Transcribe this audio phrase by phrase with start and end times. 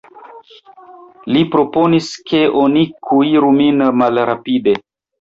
[1.35, 4.79] Li proponis, ke oni kuiru min malrapide.